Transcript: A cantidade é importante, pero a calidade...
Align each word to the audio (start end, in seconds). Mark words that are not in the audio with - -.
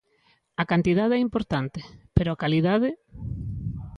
A 0.61 0.63
cantidade 0.71 1.13
é 1.17 1.25
importante, 1.27 1.79
pero 2.15 2.29
a 2.31 2.39
calidade... 2.43 2.89